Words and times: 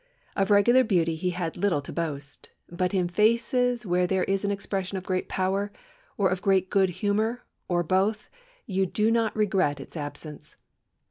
Of 0.35 0.49
regular 0.49 0.83
beauty 0.83 1.15
he 1.15 1.29
had 1.29 1.55
little 1.55 1.83
to 1.83 1.93
boast; 1.93 2.49
but 2.67 2.91
in 2.91 3.07
faces 3.07 3.85
where 3.85 4.07
there 4.07 4.23
is 4.23 4.43
an 4.43 4.49
expression 4.49 4.97
of 4.97 5.03
great 5.05 5.29
power, 5.29 5.71
or 6.17 6.29
of 6.29 6.41
great 6.41 6.71
good 6.71 6.89
humour, 6.89 7.43
or 7.67 7.83
both, 7.83 8.27
you 8.65 8.87
do 8.87 9.11
not 9.11 9.35
regret 9.37 9.79
its 9.79 9.95
absence. 9.95 10.55